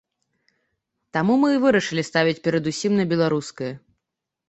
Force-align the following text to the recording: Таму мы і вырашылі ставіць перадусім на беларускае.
Таму 1.17 1.33
мы 1.45 1.53
і 1.57 1.61
вырашылі 1.67 2.07
ставіць 2.09 2.37
перадусім 2.51 2.91
на 3.01 3.09
беларускае. 3.15 3.73